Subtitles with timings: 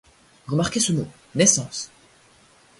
[0.47, 1.91] Remarquez ce mot: Naissance.